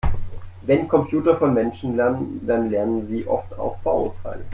[0.63, 4.43] Wenn Computer von Menschen lernen, dann lernen sie oft auch Vorurteile.